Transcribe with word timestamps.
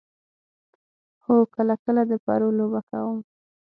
هو، 1.23 1.35
کله 1.55 1.73
کله 1.83 2.01
د 2.11 2.13
پرو 2.25 2.47
لوبه 2.57 2.81
کوم 2.89 3.17